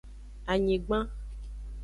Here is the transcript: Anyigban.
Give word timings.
Anyigban. 0.51 1.05